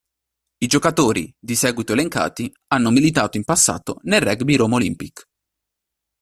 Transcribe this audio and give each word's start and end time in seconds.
I 0.57 0.65
giocatori 0.65 1.31
di 1.37 1.53
seguito 1.53 1.93
elencati 1.93 2.51
hanno 2.69 2.89
militato 2.89 3.37
in 3.37 3.43
passato 3.43 3.99
nel 4.01 4.21
Rugby 4.21 4.55
Roma 4.55 4.77
Olimpic. 4.77 5.27